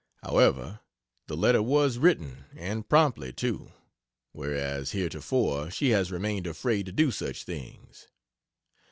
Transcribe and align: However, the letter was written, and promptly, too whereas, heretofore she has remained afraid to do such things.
However, 0.23 0.79
the 1.27 1.37
letter 1.37 1.61
was 1.61 1.99
written, 1.99 2.45
and 2.57 2.89
promptly, 2.89 3.31
too 3.31 3.71
whereas, 4.31 4.93
heretofore 4.93 5.69
she 5.69 5.89
has 5.89 6.11
remained 6.11 6.47
afraid 6.47 6.87
to 6.87 6.91
do 6.91 7.11
such 7.11 7.43
things. 7.43 8.07